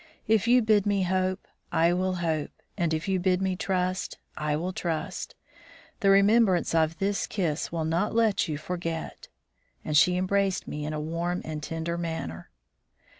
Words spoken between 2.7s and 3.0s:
and